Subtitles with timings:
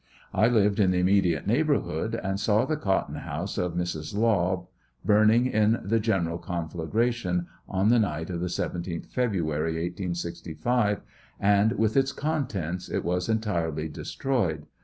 [0.33, 4.15] I lived in the immediate neighborhood, and saw the cot ton house of Mrs.
[4.17, 4.65] Law
[5.05, 11.01] burning in the general confla gration, on the night of the 17th February, 1865,
[11.39, 14.65] and, with its contents, it was entirely destroyed.